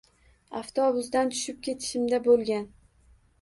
[0.59, 2.67] Aftobusdan tushib ketishimda bo'lgan